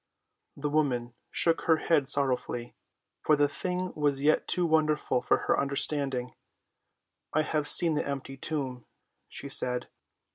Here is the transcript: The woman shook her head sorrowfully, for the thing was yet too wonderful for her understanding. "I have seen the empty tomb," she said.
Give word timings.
The 0.57 0.71
woman 0.71 1.13
shook 1.29 1.61
her 1.65 1.77
head 1.77 2.07
sorrowfully, 2.07 2.75
for 3.21 3.35
the 3.35 3.47
thing 3.47 3.93
was 3.95 4.19
yet 4.23 4.47
too 4.47 4.65
wonderful 4.65 5.21
for 5.21 5.37
her 5.45 5.59
understanding. 5.59 6.33
"I 7.35 7.43
have 7.43 7.67
seen 7.67 7.93
the 7.93 8.07
empty 8.07 8.35
tomb," 8.35 8.87
she 9.29 9.47
said. 9.47 9.89